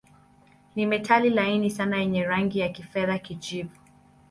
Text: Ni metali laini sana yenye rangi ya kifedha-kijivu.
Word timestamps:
Ni 0.75 0.85
metali 0.85 1.29
laini 1.29 1.69
sana 1.69 1.97
yenye 1.97 2.23
rangi 2.23 2.59
ya 2.59 2.69
kifedha-kijivu. 2.69 3.69